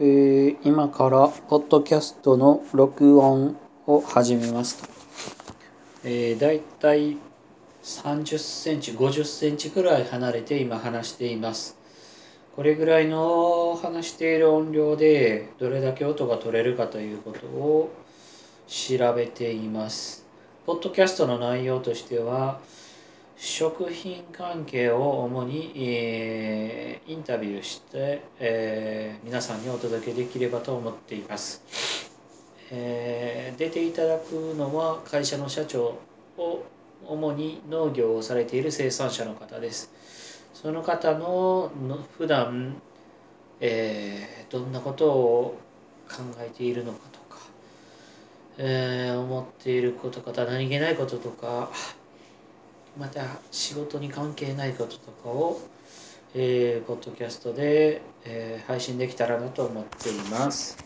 [0.00, 4.88] えー今からポッドキャストの録音を始めますと、
[6.02, 7.16] えー、だいたい
[7.84, 11.78] 30センチ50センチくらい離れて今話しています。
[12.56, 17.92] これぐらいの話している音量でどれだけ音が取れるかということを
[18.66, 20.26] 調べています。
[20.66, 22.58] ポッドキャストの内容としては
[23.36, 31.62] 食品関係を主に、えーインタビューして、えー皆さんにお届けできればと思っています、
[32.70, 35.98] えー出ていただくのは会社の社長
[36.38, 36.64] を
[37.06, 39.90] 主に農業をされている生産者の方です。
[40.54, 42.80] その方のの普段、
[43.60, 45.58] えーどんなことを
[46.08, 47.38] 考えているのかとか、
[48.58, 51.70] えー思っていることとか何気ないこととか
[52.96, 55.60] また仕事に関係ないこととかを、
[56.34, 60.83] えーポッドキャストで、えー配信できたらなと思っています。